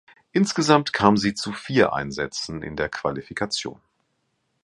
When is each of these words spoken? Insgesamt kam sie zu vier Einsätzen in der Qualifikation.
Insgesamt 0.31 0.93
kam 0.93 1.15
sie 1.15 1.35
zu 1.35 1.51
vier 1.53 1.93
Einsätzen 1.93 2.63
in 2.63 2.75
der 2.75 2.89
Qualifikation. 2.89 3.79